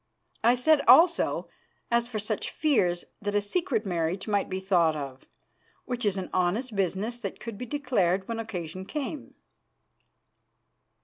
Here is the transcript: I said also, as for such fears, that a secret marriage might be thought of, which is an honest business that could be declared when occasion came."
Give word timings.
I 0.43 0.55
said 0.55 0.81
also, 0.87 1.47
as 1.91 2.07
for 2.07 2.17
such 2.17 2.49
fears, 2.49 3.05
that 3.21 3.35
a 3.35 3.39
secret 3.39 3.85
marriage 3.85 4.27
might 4.27 4.49
be 4.49 4.59
thought 4.59 4.95
of, 4.95 5.27
which 5.85 6.05
is 6.07 6.17
an 6.17 6.31
honest 6.33 6.75
business 6.75 7.21
that 7.21 7.39
could 7.39 7.55
be 7.55 7.67
declared 7.67 8.27
when 8.27 8.39
occasion 8.39 8.83
came." 8.83 9.35